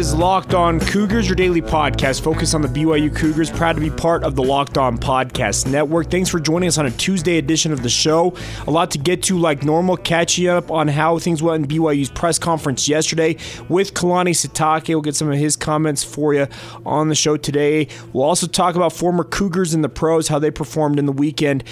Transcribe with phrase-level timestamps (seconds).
[0.00, 3.50] Is Locked On Cougars, your daily podcast focused on the BYU Cougars.
[3.50, 6.10] Proud to be part of the Locked On Podcast Network.
[6.10, 8.34] Thanks for joining us on a Tuesday edition of the show.
[8.66, 12.08] A lot to get to, like normal, catching up on how things went in BYU's
[12.08, 13.36] press conference yesterday
[13.68, 14.88] with Kalani Sitake.
[14.88, 16.46] We'll get some of his comments for you
[16.86, 17.86] on the show today.
[18.14, 21.62] We'll also talk about former Cougars in the pros, how they performed in the weekend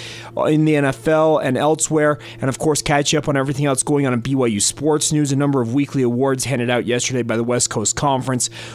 [0.45, 4.13] in the NFL and elsewhere, and of course, catch up on everything else going on
[4.13, 5.31] in BYU sports news.
[5.31, 8.18] A number of weekly awards handed out yesterday by the West Coast Conference.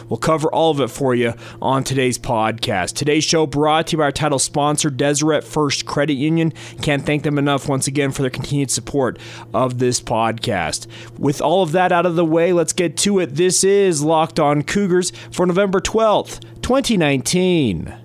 [0.09, 2.93] We'll cover all of it for you on today's podcast.
[2.93, 6.51] Today's show brought to you by our title sponsor, Deseret First Credit Union.
[6.81, 9.19] Can't thank them enough once again for their continued support
[9.53, 10.87] of this podcast.
[11.17, 13.35] With all of that out of the way, let's get to it.
[13.35, 18.04] This is Locked On Cougars for November 12th, 2019.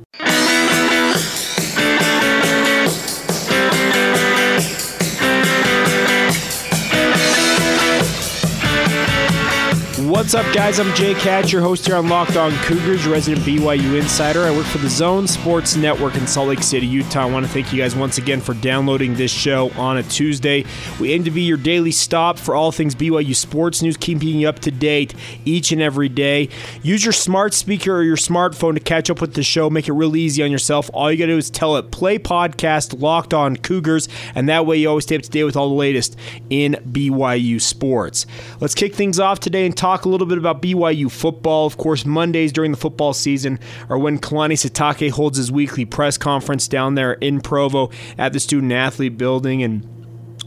[10.20, 10.78] What's up, guys?
[10.78, 14.44] I'm Jake Hatch, your host here on Locked On Cougars, resident BYU insider.
[14.44, 17.22] I work for the Zone Sports Network in Salt Lake City, Utah.
[17.22, 20.66] I want to thank you guys once again for downloading this show on a Tuesday.
[21.00, 24.46] We aim to be your daily stop for all things BYU sports news, keeping you
[24.46, 25.14] up to date
[25.46, 26.50] each and every day.
[26.82, 29.70] Use your smart speaker or your smartphone to catch up with the show.
[29.70, 30.90] Make it real easy on yourself.
[30.92, 34.66] All you got to do is tell it, play podcast Locked On Cougars, and that
[34.66, 36.14] way you always stay up to date with all the latest
[36.50, 38.26] in BYU sports.
[38.60, 41.66] Let's kick things off today and talk a little bit about BYU football.
[41.66, 43.58] Of course, Mondays during the football season
[43.88, 48.40] are when Kalani Sitake holds his weekly press conference down there in Provo at the
[48.40, 49.62] Student Athlete Building.
[49.62, 49.86] And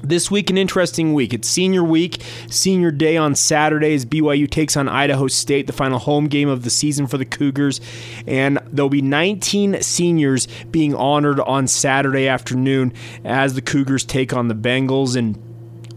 [0.03, 1.33] this week, an interesting week.
[1.33, 5.97] It's senior week, senior day on Saturday as BYU takes on Idaho State, the final
[5.97, 7.79] home game of the season for the Cougars.
[8.27, 12.93] And there'll be 19 seniors being honored on Saturday afternoon
[13.23, 15.15] as the Cougars take on the Bengals.
[15.15, 15.41] And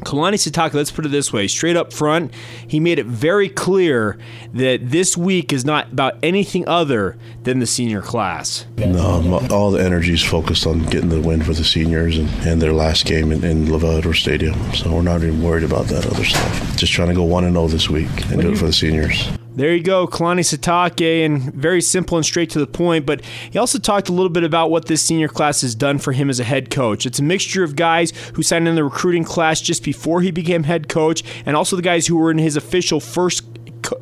[0.05, 2.33] Kalani Sitake, let's put it this way, straight up front,
[2.67, 4.19] he made it very clear
[4.53, 8.67] that this week is not about anything other than the senior class.
[8.77, 12.63] No, all the energy is focused on getting the win for the seniors and, and
[12.63, 14.55] their last game in, in LaVell Edwards Stadium.
[14.75, 16.77] So we're not even worried about that other stuff.
[16.77, 19.29] Just trying to go 1 and 0 this week and do it for the seniors.
[19.57, 23.07] There you go, Kalani Sitake, and very simple and straight to the point.
[23.07, 26.13] But he also talked a little bit about what this senior class has done for
[26.13, 27.07] him as a head coach.
[27.07, 30.65] It's a mixture of guys who signed in the recruiting class just before he became
[30.65, 33.45] head coach, and also the guys who were in his official first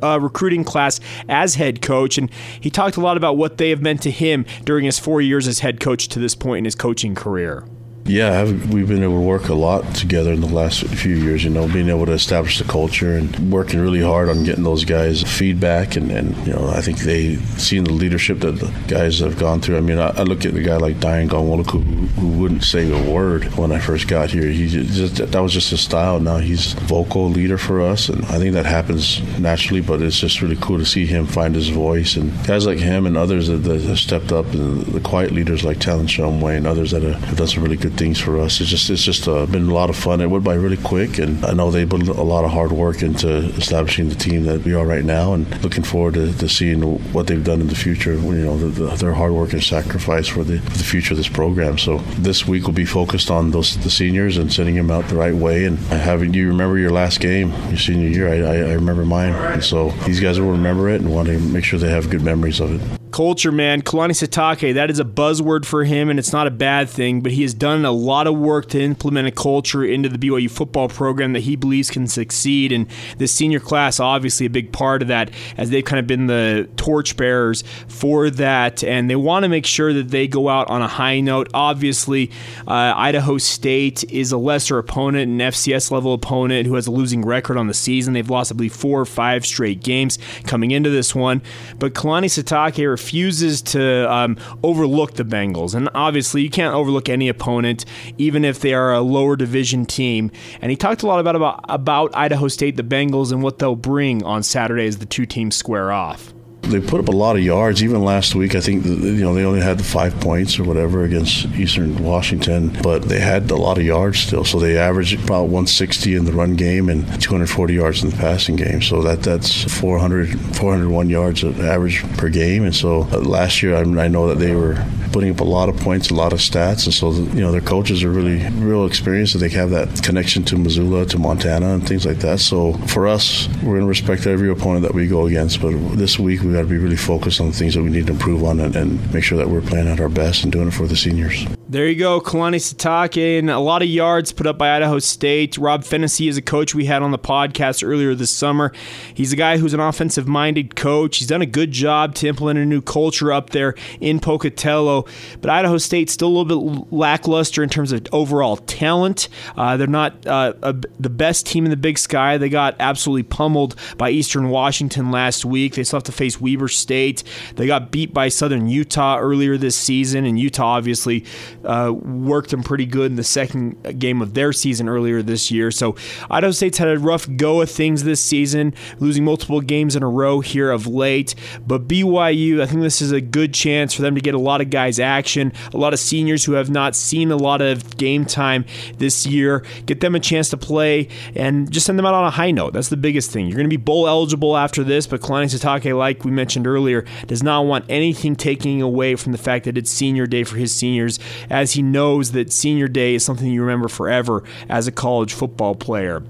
[0.03, 0.99] uh, recruiting class
[1.29, 2.17] as head coach.
[2.17, 2.29] And
[2.59, 5.47] he talked a lot about what they have meant to him during his four years
[5.47, 7.65] as head coach to this point in his coaching career.
[8.07, 11.49] Yeah, we've been able to work a lot together in the last few years, you
[11.49, 15.23] know, being able to establish the culture and working really hard on getting those guys
[15.23, 15.95] feedback.
[15.95, 19.59] And, and you know, I think they seen the leadership that the guys have gone
[19.59, 19.77] through.
[19.77, 22.91] I mean, I, I look at the guy like Dayan Ghanwoloku, who, who wouldn't say
[22.91, 24.51] a word when I first got here.
[24.51, 26.19] He just, that was just his style.
[26.19, 28.07] Now he's vocal leader for us.
[28.09, 31.55] And I think that happens naturally, but it's just really cool to see him find
[31.55, 32.17] his voice.
[32.17, 35.63] And guys like him and others that, that have stepped up, and the quiet leaders
[35.63, 38.61] like Talon Shumway and others that have done some really good things for us.
[38.61, 40.21] It's just it's just uh, been a lot of fun.
[40.21, 43.01] It went by really quick, and I know they put a lot of hard work
[43.01, 46.81] into establishing the team that we are right now, and looking forward to, to seeing
[47.13, 48.13] what they've done in the future.
[48.13, 51.17] You know, the, the, their hard work and sacrifice for the, for the future of
[51.17, 51.77] this program.
[51.77, 55.15] So this week will be focused on those the seniors and sending them out the
[55.15, 58.27] right way, and having you remember your last game, your senior year.
[58.29, 61.39] I, I, I remember mine, and so these guys will remember it and want to
[61.39, 63.81] make sure they have good memories of it culture, man.
[63.81, 67.31] Kalani Sitake, that is a buzzword for him, and it's not a bad thing, but
[67.31, 70.89] he has done a lot of work to implement a culture into the BYU football
[70.89, 72.73] program that he believes can succeed.
[72.73, 72.87] And
[73.17, 76.67] the senior class, obviously, a big part of that, as they've kind of been the
[76.75, 78.83] torchbearers for that.
[78.83, 81.49] And they want to make sure that they go out on a high note.
[81.53, 82.31] Obviously,
[82.67, 87.23] uh, Idaho State is a lesser opponent, an FCS level opponent who has a losing
[87.23, 88.11] record on the season.
[88.11, 91.41] They've lost, I believe, four or five straight games coming into this one.
[91.79, 95.75] But Kalani Sitake refuses to um, overlook the Bengals.
[95.75, 97.85] And obviously, you can't overlook any opponent,
[98.17, 100.31] even if they are a lower division team.
[100.59, 103.75] And he talked a lot about, about, about Idaho State, the Bengals, and what they'll
[103.75, 106.34] bring on Saturday as the two teams square off
[106.67, 107.83] they put up a lot of yards.
[107.83, 111.03] Even last week, I think you know they only had the five points or whatever
[111.03, 114.43] against Eastern Washington, but they had a lot of yards still.
[114.43, 118.55] So they averaged about 160 in the run game and 240 yards in the passing
[118.55, 118.81] game.
[118.81, 122.63] So that that's 400 401 yards average per game.
[122.63, 124.75] And so uh, last year, I, I know that they were
[125.15, 127.61] putting up a lot of points, a lot of stats, and so you know their
[127.61, 129.33] coaches are really real experienced.
[129.33, 132.41] And they have that connection to Missoula, to Montana, and things like that.
[132.41, 135.61] So for us, we're going to respect every opponent that we go against.
[135.61, 138.07] But this week, we got to be really focused on the things that we need
[138.07, 140.67] to improve on and, and make sure that we're playing at our best and doing
[140.67, 141.47] it for the seniors.
[141.67, 145.57] There you go, Kalani Sitake, and a lot of yards put up by Idaho State.
[145.57, 148.71] Rob Phenicie is a coach we had on the podcast earlier this summer.
[149.15, 151.17] He's a guy who's an offensive minded coach.
[151.17, 155.07] He's done a good job to implement a new culture up there in Pocatello,
[155.41, 159.27] but Idaho State's still a little bit lackluster in terms of overall talent.
[159.57, 162.37] Uh, they're not uh, a, the best team in the Big Sky.
[162.37, 165.73] They got absolutely pummeled by Eastern Washington last week.
[165.73, 167.23] They still have to face Weber State.
[167.55, 171.25] They got beat by Southern Utah earlier this season, and Utah obviously
[171.65, 175.71] uh, worked them pretty good in the second game of their season earlier this year.
[175.71, 175.95] So
[176.29, 180.09] Idaho State's had a rough go of things this season, losing multiple games in a
[180.09, 181.35] row here of late.
[181.65, 184.61] But BYU, I think this is a good chance for them to get a lot
[184.61, 188.25] of guys action, a lot of seniors who have not seen a lot of game
[188.25, 188.65] time
[188.97, 192.31] this year, get them a chance to play and just send them out on a
[192.31, 192.73] high note.
[192.73, 193.47] That's the biggest thing.
[193.47, 197.05] You're going to be bowl eligible after this, but Kalani Sitake, like we mentioned earlier,
[197.27, 200.73] does not want anything taking away from the fact that it's senior day for his
[200.73, 201.19] seniors
[201.55, 205.73] as he knows that senior day is something you remember forever as a college football
[205.73, 206.21] player.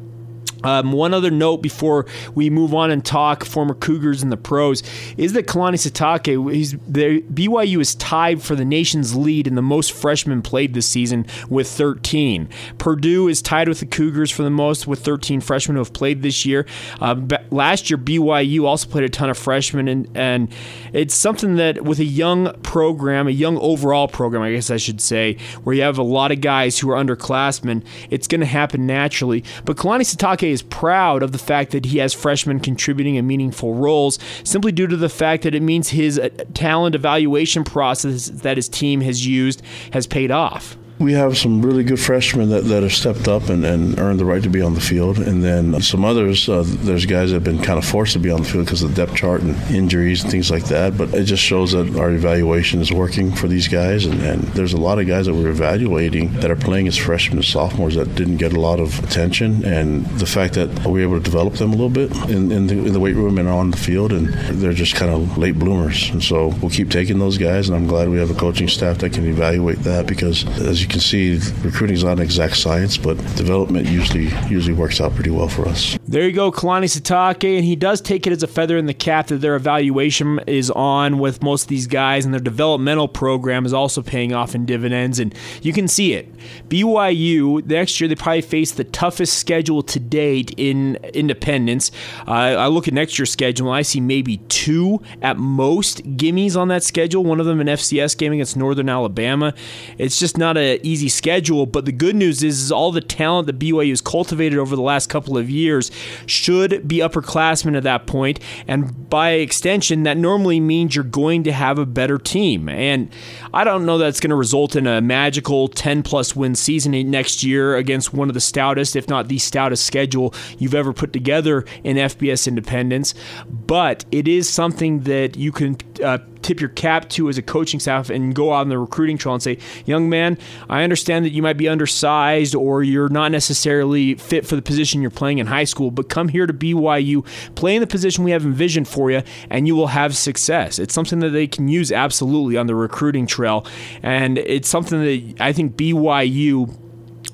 [0.66, 4.84] Um, one other note before we move on and talk former Cougars and the pros
[5.18, 9.62] is that Kalani Sitake, he's the BYU is tied for the nation's lead in the
[9.62, 12.50] most freshmen played this season with 13.
[12.78, 16.22] Purdue is tied with the Cougars for the most with 13 freshmen who have played
[16.22, 16.66] this year.
[17.00, 17.16] Uh,
[17.52, 20.54] last year, BYU also played a ton of freshmen, and, and
[20.94, 25.02] it's something that with a young program, a young overall program, I guess I should
[25.02, 28.86] say, where you have a lot of guys who are underclassmen, it's going to happen
[28.86, 29.44] naturally.
[29.64, 33.76] But Kalani Sitake is proud of the fact that he has freshmen contributing in meaningful
[33.76, 38.58] roles simply due to the fact that it means his uh, talent evaluation process that
[38.58, 39.62] his team has used
[39.92, 40.78] has paid off.
[40.98, 44.24] We have some really good freshmen that, that have stepped up and, and earned the
[44.24, 45.20] right to be on the field.
[45.20, 48.32] And then some others, uh, there's guys that have been kind of forced to be
[48.32, 50.98] on the field because of the depth chart and injuries and things like that.
[50.98, 54.06] But it just shows that our evaluation is working for these guys.
[54.06, 57.40] And, and there's a lot of guys that we're evaluating that are playing as freshmen
[57.40, 59.66] and sophomores that didn't get a lot of attention.
[59.66, 62.74] And the fact that we're able to develop them a little bit in, in, the,
[62.74, 66.10] in the weight room and on the field, and they're just kind of late bloomers.
[66.12, 67.68] And so we'll keep taking those guys.
[67.68, 70.90] And I'm glad we have a coaching staff that can evaluate that because, as you
[70.90, 75.32] can see, recruiting is not an exact science, but development usually usually works out pretty
[75.32, 75.98] well for us.
[76.08, 78.94] There you go, Kalani Sitake, and he does take it as a feather in the
[78.94, 83.66] cap that their evaluation is on with most of these guys, and their developmental program
[83.66, 86.32] is also paying off in dividends, and you can see it.
[86.70, 91.90] BYU next year they probably face the toughest schedule to date in Independence.
[92.28, 96.56] Uh, I look at next year's schedule, and I see maybe two at most gimmies
[96.56, 97.24] on that schedule.
[97.24, 99.56] One of them an FCS game against Northern Alabama.
[99.98, 103.48] It's just not an easy schedule, but the good news is, is all the talent
[103.48, 105.90] that BYU has cultivated over the last couple of years
[106.26, 111.52] should be upperclassmen at that point, and by extension, that normally means you're going to
[111.52, 112.68] have a better team.
[112.70, 113.10] And
[113.54, 117.44] I don't know that's going to result in a magical 10 plus win season next
[117.44, 121.66] year against one of the stoutest, if not the stoutest schedule you've ever put together
[121.84, 123.14] in FBS Independence,
[123.50, 127.80] but it is something that you can uh, tip your cap to as a coaching
[127.80, 130.38] staff and go out on the recruiting trail and say, young man,
[130.70, 135.02] I understand that you might be undersized or you're not necessarily fit for the position
[135.02, 137.26] you're playing in high school, but come here to BYU,
[137.56, 140.78] play in the position we have envisioned for you, and you will have success.
[140.78, 143.66] It's something that they can use absolutely on the recruiting trail.
[144.04, 146.85] And it's something that I think BYU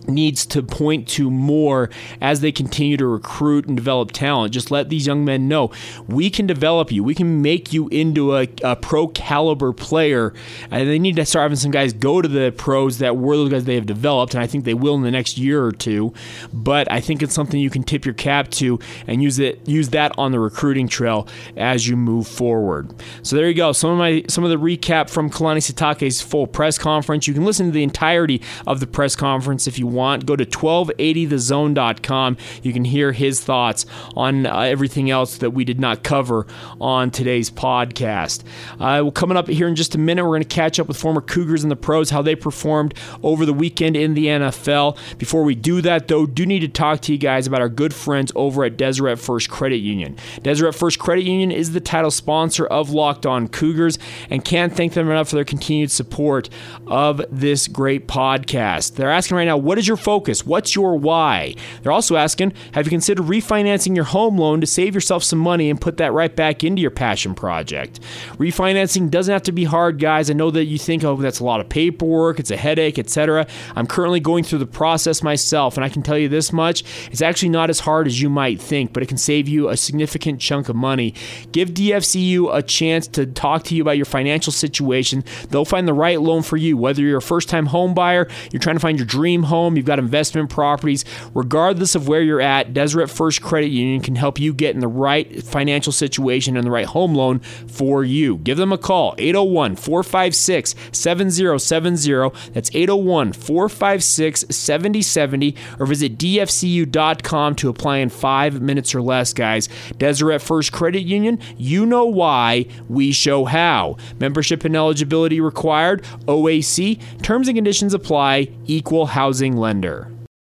[0.08, 4.54] needs to point to more as they continue to recruit and develop talent.
[4.54, 5.72] Just let these young men know
[6.08, 10.34] we can develop you, we can make you into a, a pro caliber player.
[10.70, 13.50] And they need to start having some guys go to the pros that were those
[13.50, 16.14] guys they have developed, and I think they will in the next year or two.
[16.54, 19.90] But I think it's something you can tip your cap to and use it use
[19.90, 22.94] that on the recruiting trail as you move forward.
[23.24, 23.72] So there you go.
[23.72, 27.28] Some of my some of the recap from Kalani Sitake's full press conference.
[27.28, 30.46] You can listen to the entirety of the press conference if you want, go to
[30.46, 32.38] 1280thezone.com.
[32.62, 36.46] You can hear his thoughts on uh, everything else that we did not cover
[36.80, 38.44] on today's podcast.
[38.74, 40.98] Uh, well, coming up here in just a minute, we're going to catch up with
[40.98, 44.98] former Cougars and the pros, how they performed over the weekend in the NFL.
[45.18, 47.94] Before we do that, though, do need to talk to you guys about our good
[47.94, 50.16] friends over at Deseret First Credit Union.
[50.44, 53.98] Deseret First Credit Union is the title sponsor of Locked On Cougars
[54.30, 56.50] and can't thank them enough for their continued support
[56.86, 58.96] of this great podcast.
[58.96, 60.46] They're asking right now, What is your focus?
[60.46, 61.56] What's your why?
[61.82, 65.70] They're also asking, have you considered refinancing your home loan to save yourself some money
[65.70, 68.02] and put that right back into your passion project?
[68.34, 70.30] Refinancing doesn't have to be hard, guys.
[70.30, 73.48] I know that you think, oh, that's a lot of paperwork, it's a headache, etc.
[73.74, 77.22] I'm currently going through the process myself, and I can tell you this much it's
[77.22, 80.42] actually not as hard as you might think, but it can save you a significant
[80.42, 81.14] chunk of money.
[81.54, 85.24] Give DFCU a chance to talk to you about your financial situation.
[85.48, 88.60] They'll find the right loan for you, whether you're a first time home buyer, you're
[88.60, 92.74] trying to find your dream home, you've got investment properties, regardless of where you're at,
[92.74, 96.72] Deseret First Credit Union can help you get in the right financial situation and the
[96.72, 98.38] right home loan for you.
[98.38, 102.52] Give them a call, 801 456 7070.
[102.54, 109.70] That's 801 456 7070, or visit dfcu.com to apply in five minutes or less, guys.
[109.98, 113.98] Deseret First Credit Union, you know why, we show how.
[114.20, 120.12] Membership and eligibility required, OAC, terms and conditions apply, equal housing lender.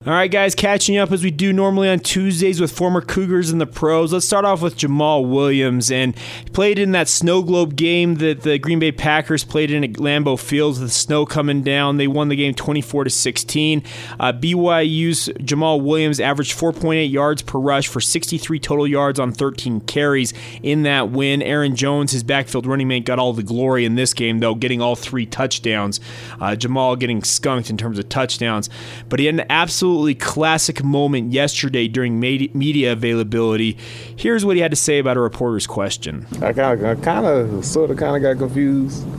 [0.09, 3.61] All right, guys, catching up as we do normally on Tuesdays with former Cougars and
[3.61, 4.11] the pros.
[4.11, 5.91] Let's start off with Jamaal Williams.
[5.91, 6.17] And
[6.55, 10.41] played in that snow globe game that the Green Bay Packers played in at Lambeau
[10.41, 11.99] Fields with the snow coming down.
[11.99, 13.83] They won the game 24 to 16.
[14.19, 19.83] Uh, BYU's Jamaal Williams averaged 4.8 yards per rush for 63 total yards on 13
[19.83, 21.43] carries in that win.
[21.43, 24.81] Aaron Jones, his backfield running mate, got all the glory in this game, though, getting
[24.81, 26.01] all three touchdowns.
[26.41, 28.71] Uh, Jamaal getting skunked in terms of touchdowns.
[29.11, 33.77] But he had an absolute absolutely classic moment yesterday during media availability.
[34.15, 36.25] Here's what he had to say about a reporter's question.
[36.41, 39.05] I kind of, kind of, sort of, kind of got confused.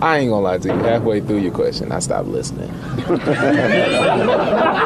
[0.00, 0.74] I ain't gonna lie to you.
[0.74, 2.70] Halfway through your question, I stopped listening.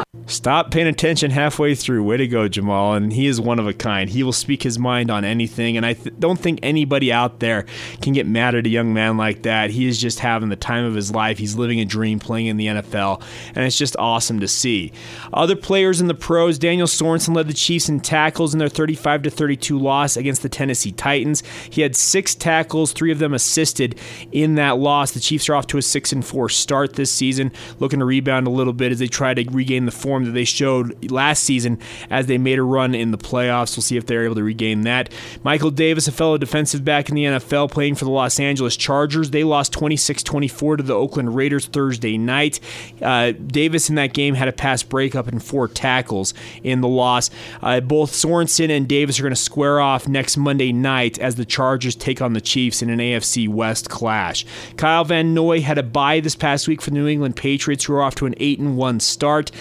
[0.27, 2.03] Stop paying attention halfway through.
[2.03, 2.97] Way to go, Jamaal.
[2.97, 4.09] And he is one of a kind.
[4.09, 5.77] He will speak his mind on anything.
[5.77, 7.65] And I th- don't think anybody out there
[8.01, 9.69] can get mad at a young man like that.
[9.69, 11.37] He is just having the time of his life.
[11.37, 13.21] He's living a dream playing in the NFL.
[13.55, 14.91] And it's just awesome to see.
[15.31, 19.23] Other players in the pros, Daniel Sorensen led the Chiefs in tackles in their 35
[19.23, 21.41] 32 loss against the Tennessee Titans.
[21.69, 23.97] He had six tackles, three of them assisted
[24.33, 25.11] in that loss.
[25.11, 28.47] The Chiefs are off to a 6 and 4 start this season, looking to rebound
[28.47, 31.43] a little bit as they try to regain the form form that they showed last
[31.43, 31.77] season
[32.09, 33.77] as they made a run in the playoffs.
[33.77, 35.11] We'll see if they're able to regain that.
[35.43, 39.29] Michael Davis, a fellow defensive back in the NFL, playing for the Los Angeles Chargers.
[39.29, 42.59] They lost 26 24 to the Oakland Raiders Thursday night.
[43.01, 46.33] Uh, Davis in that game had a pass breakup and four tackles
[46.63, 47.29] in the loss.
[47.61, 51.45] Uh, both Sorensen and Davis are going to square off next Monday night as the
[51.45, 54.45] Chargers take on the Chiefs in an AFC West clash.
[54.77, 57.93] Kyle Van Noy had a bye this past week for the New England Patriots, who
[57.93, 59.51] are off to an 8 1 start.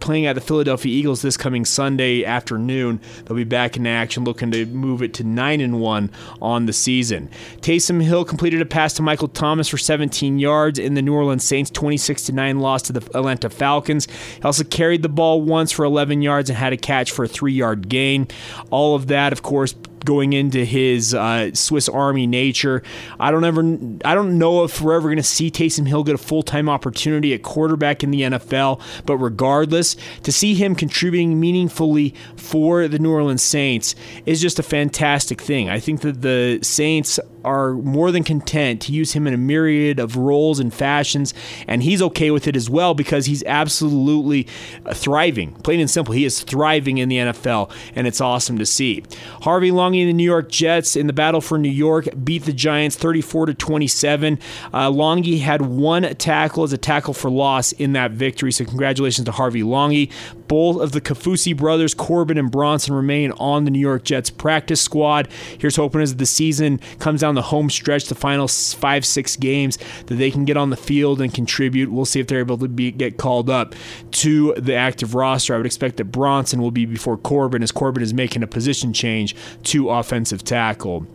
[0.00, 3.00] Playing at the Philadelphia Eagles this coming Sunday afternoon.
[3.24, 6.10] They'll be back in action, looking to move it to nine and one
[6.40, 7.30] on the season.
[7.60, 11.44] Taysom Hill completed a pass to Michael Thomas for 17 yards in the New Orleans
[11.44, 14.06] Saints 26 9 loss to the Atlanta Falcons.
[14.36, 17.28] He also carried the ball once for 11 yards and had a catch for a
[17.28, 18.28] three yard gain.
[18.70, 19.74] All of that, of course,
[20.04, 22.82] going into his uh, Swiss Army nature.
[23.18, 23.60] I don't ever,
[24.04, 26.68] I don't know if we're ever going to see Taysom Hill get a full time
[26.68, 28.80] opportunity at quarterback in the NFL.
[29.06, 33.94] But regardless, to see him contributing meaningfully for the New Orleans Saints
[34.26, 35.68] is just a fantastic thing.
[35.68, 39.98] I think that the Saints are more than content to use him in a myriad
[39.98, 41.34] of roles and fashions,
[41.66, 44.46] and he's okay with it as well because he's absolutely
[44.86, 45.52] uh, thriving.
[45.62, 49.02] Plain and simple, he is thriving in the NFL, and it's awesome to see.
[49.42, 52.52] Harvey Langi and the New York Jets in the battle for New York beat the
[52.52, 54.38] Giants 34 to 27.
[54.72, 59.24] Uh, Langi had one tackle as a tackle for loss in that victory, so congratulations
[59.24, 60.10] to Harvey Langi.
[60.52, 64.82] Both of the Kafusi brothers, Corbin and Bronson, remain on the New York Jets practice
[64.82, 65.28] squad.
[65.56, 69.78] Here's hoping as the season comes down the home stretch, the final five, six games,
[70.08, 71.90] that they can get on the field and contribute.
[71.90, 73.74] We'll see if they're able to be, get called up
[74.10, 75.54] to the active roster.
[75.54, 78.92] I would expect that Bronson will be before Corbin, as Corbin is making a position
[78.92, 81.06] change to offensive tackle.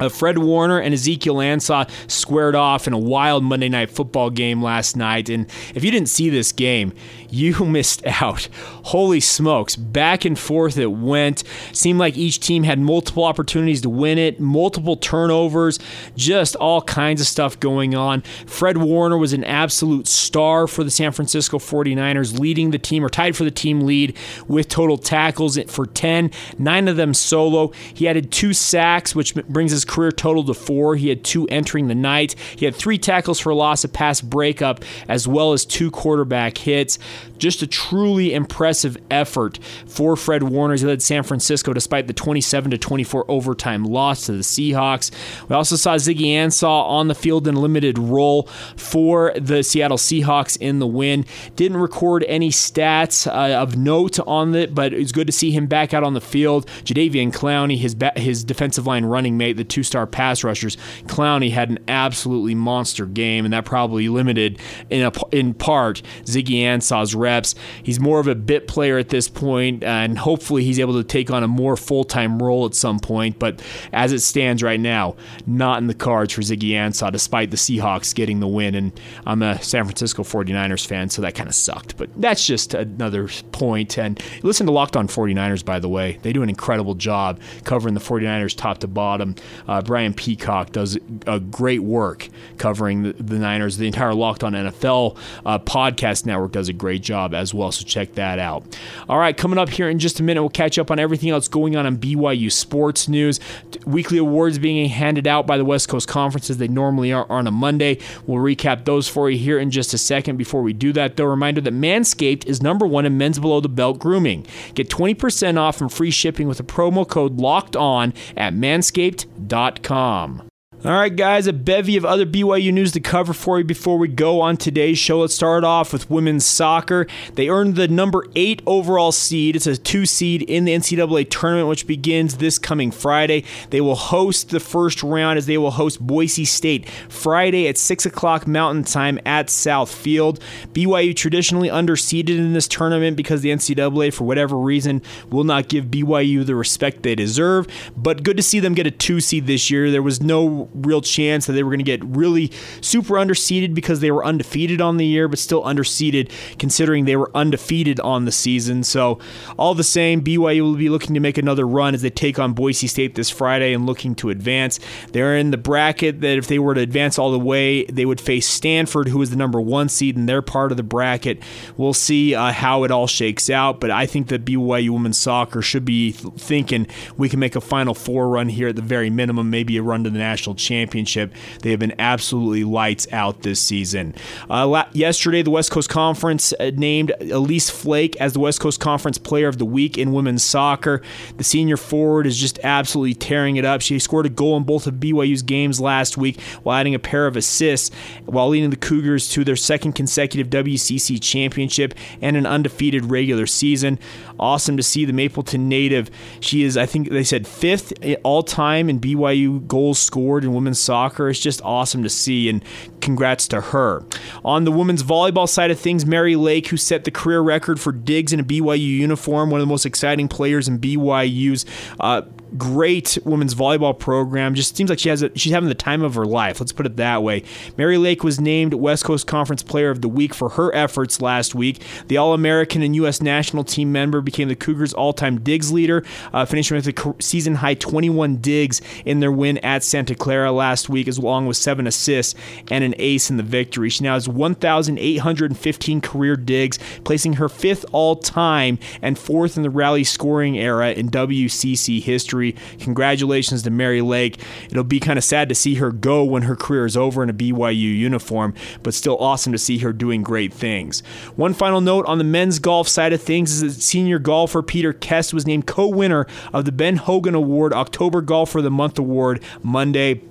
[0.00, 4.62] Uh, Fred Warner and Ezekiel Ansah squared off in a wild Monday night football game
[4.62, 5.28] last night.
[5.28, 6.92] And if you didn't see this game,
[7.30, 8.48] you missed out.
[8.84, 9.76] Holy smokes.
[9.76, 11.44] Back and forth it went.
[11.72, 15.78] Seemed like each team had multiple opportunities to win it, multiple turnovers,
[16.16, 18.22] just all kinds of stuff going on.
[18.46, 23.08] Fred Warner was an absolute star for the San Francisco 49ers, leading the team or
[23.08, 24.16] tied for the team lead
[24.48, 27.72] with total tackles for 10, nine of them solo.
[27.94, 30.96] He added two sacks, which brings his career total to four.
[30.96, 32.36] He had two entering the night.
[32.56, 36.98] He had three tackles for loss, a pass breakup, as well as two quarterback hits.
[37.40, 42.12] Just a truly impressive effort for Fred Warner as he led San Francisco despite the
[42.12, 45.10] 27 to 24 overtime loss to the Seahawks.
[45.48, 48.44] We also saw Ziggy Ansah on the field in a limited role
[48.76, 51.24] for the Seattle Seahawks in the win.
[51.56, 55.66] Didn't record any stats uh, of note on it, but it's good to see him
[55.66, 56.66] back out on the field.
[56.84, 61.70] Jadeveon Clowney, his ba- his defensive line running mate, the two-star pass rushers, Clowney had
[61.70, 64.58] an absolutely monster game, and that probably limited
[64.90, 67.54] in a, in part Ziggy Ansah's reps.
[67.82, 71.30] He's more of a bit player at this point, and hopefully he's able to take
[71.30, 73.38] on a more full-time role at some point.
[73.38, 77.56] But as it stands right now, not in the cards for Ziggy Ansah, despite the
[77.56, 78.74] Seahawks getting the win.
[78.74, 81.96] And I'm a San Francisco 49ers fan, so that kind of sucked.
[81.96, 83.98] But that's just another point.
[83.98, 86.18] And listen to Locked On 49ers, by the way.
[86.22, 89.34] They do an incredible job covering the 49ers top to bottom.
[89.68, 93.76] Uh, Brian Peacock does a great work covering the, the Niners.
[93.76, 97.84] The entire Locked On NFL uh, podcast network does a great job as well, so
[97.84, 98.64] check that out.
[99.08, 101.48] All right, coming up here in just a minute, we'll catch up on everything else
[101.48, 103.40] going on in BYU sports news.
[103.86, 106.58] Weekly awards being handed out by the West Coast conferences.
[106.58, 107.98] They normally are on a Monday.
[108.26, 110.36] We'll recap those for you here in just a second.
[110.36, 113.68] Before we do that, though, reminder that Manscaped is number one in men's below the
[113.68, 114.46] belt grooming.
[114.74, 120.49] Get 20% off and free shipping with the promo code locked on at manscaped.com.
[120.82, 124.08] All right, guys, a bevy of other BYU news to cover for you before we
[124.08, 125.20] go on today's show.
[125.20, 127.06] Let's start off with women's soccer.
[127.34, 129.56] They earned the number eight overall seed.
[129.56, 133.44] It's a two seed in the NCAA tournament, which begins this coming Friday.
[133.68, 138.06] They will host the first round as they will host Boise State Friday at 6
[138.06, 140.40] o'clock Mountain Time at South Field.
[140.72, 145.90] BYU traditionally underseeded in this tournament because the NCAA, for whatever reason, will not give
[145.90, 147.66] BYU the respect they deserve.
[147.98, 149.90] But good to see them get a two seed this year.
[149.90, 154.00] There was no real chance that they were going to get really super underseeded because
[154.00, 158.32] they were undefeated on the year, but still underseeded considering they were undefeated on the
[158.32, 158.82] season.
[158.82, 159.18] So,
[159.58, 162.52] all the same, BYU will be looking to make another run as they take on
[162.52, 164.78] Boise State this Friday and looking to advance.
[165.12, 168.20] They're in the bracket that if they were to advance all the way, they would
[168.20, 171.42] face Stanford, who is the number one seed in their part of the bracket.
[171.76, 175.62] We'll see uh, how it all shakes out, but I think that BYU women's soccer
[175.62, 176.86] should be thinking
[177.16, 180.04] we can make a Final Four run here at the very minimum, maybe a run
[180.04, 181.32] to the national championship.
[181.62, 184.14] They have been absolutely lights out this season.
[184.48, 189.18] Uh, yesterday, the West Coast Conference uh, named Elise Flake as the West Coast Conference
[189.18, 191.02] Player of the Week in women's soccer.
[191.36, 193.80] The senior forward is just absolutely tearing it up.
[193.80, 197.26] She scored a goal in both of BYU's games last week while adding a pair
[197.26, 197.94] of assists
[198.26, 203.98] while leading the Cougars to their second consecutive WCC championship and an undefeated regular season.
[204.38, 206.10] Awesome to see the Mapleton native.
[206.40, 210.80] She is, I think they said, fifth all time in BYU goals scored in women's
[210.80, 211.28] soccer.
[211.28, 212.62] is just awesome to see, and
[213.00, 214.04] congrats to her.
[214.44, 217.92] On the women's volleyball side of things, Mary Lake, who set the career record for
[217.92, 221.64] digs in a BYU uniform, one of the most exciting players in BYU's
[221.98, 222.22] uh,
[222.56, 224.54] great women's volleyball program.
[224.54, 226.60] Just seems like she has a, she's having the time of her life.
[226.60, 227.44] Let's put it that way.
[227.76, 231.54] Mary Lake was named West Coast Conference Player of the Week for her efforts last
[231.54, 231.82] week.
[232.08, 233.22] The All American and U.S.
[233.22, 237.74] national team member became the Cougars' all-time digs leader, uh, finishing with a season high
[237.74, 242.34] 21 digs in their win at Santa Clara last week, as long with seven assists
[242.70, 243.90] and an ace in the victory.
[243.90, 250.04] She now has 1,815 career digs, placing her fifth all-time and fourth in the rally
[250.04, 252.39] scoring era in WCC history.
[252.80, 254.40] Congratulations to Mary Lake.
[254.70, 257.30] It'll be kind of sad to see her go when her career is over in
[257.30, 261.00] a BYU uniform, but still awesome to see her doing great things.
[261.36, 264.92] One final note on the men's golf side of things is that senior golfer Peter
[264.92, 268.98] Kuest was named co winner of the Ben Hogan Award October Golfer of the Month
[268.98, 270.22] Award Monday.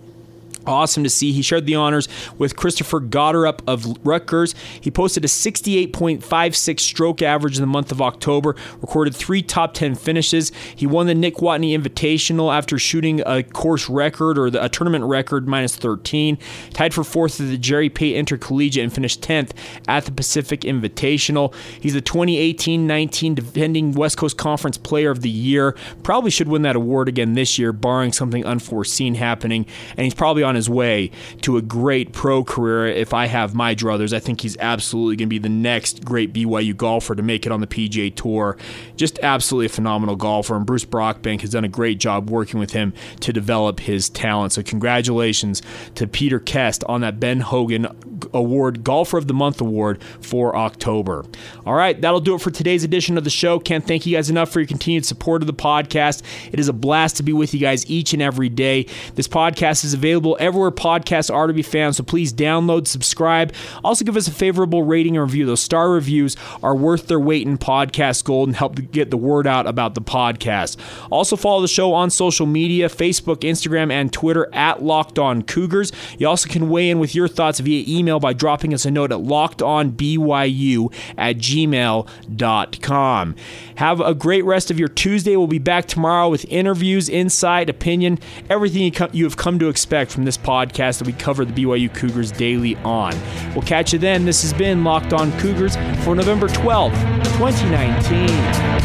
[0.69, 1.31] Awesome to see.
[1.31, 4.53] He shared the honors with Christopher Gotterup of Rutgers.
[4.79, 9.95] He posted a 68.56 stroke average in the month of October, recorded three top 10
[9.95, 10.51] finishes.
[10.75, 15.05] He won the Nick Watney Invitational after shooting a course record or the, a tournament
[15.05, 16.37] record minus 13.
[16.71, 19.53] Tied for fourth at the Jerry Pate Intercollegiate and finished 10th
[19.87, 21.51] at the Pacific Invitational.
[21.81, 25.75] He's the 2018 19 defending West Coast Conference Player of the Year.
[26.03, 29.65] Probably should win that award again this year, barring something unforeseen happening.
[29.97, 31.09] And he's probably on his way
[31.41, 32.87] to a great pro career.
[32.87, 36.33] If I have my druthers, I think he's absolutely going to be the next great
[36.33, 38.57] BYU golfer to make it on the PGA Tour.
[38.97, 42.71] Just absolutely a phenomenal golfer, and Bruce Brockbank has done a great job working with
[42.71, 44.51] him to develop his talent.
[44.51, 45.61] So congratulations
[45.95, 47.87] to Peter Kuest on that Ben Hogan
[48.33, 51.25] award, Golfer of the Month award for October.
[51.65, 53.59] All right, that'll do it for today's edition of the show.
[53.59, 56.21] Can't thank you guys enough for your continued support of the podcast.
[56.51, 58.85] It is a blast to be with you guys each and every day.
[59.15, 63.53] This podcast is available everywhere podcasts are to be found, so please download, subscribe.
[63.83, 65.45] Also, give us a favorable rating and review.
[65.45, 69.47] Those star reviews are worth their weight in podcast gold and help get the word
[69.47, 70.77] out about the podcast.
[71.09, 75.91] Also, follow the show on social media Facebook, Instagram, and Twitter at Locked On Cougars.
[76.17, 79.11] You also can weigh in with your thoughts via email by dropping us a note
[79.11, 83.35] at lockedonbyu at gmail.com.
[83.75, 85.35] Have a great rest of your Tuesday.
[85.35, 90.11] We'll be back tomorrow with interviews, insight, opinion, everything you, you have come to expect
[90.11, 93.15] from this podcast that we cover the BYU Cougars daily on.
[93.53, 94.25] We'll catch you then.
[94.25, 98.79] This has been Locked On Cougars for November 12th, 2019.